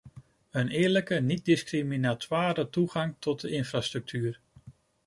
[0.51, 4.39] Een eerlijke, niet discriminatoire toegang tot de infrastructuur.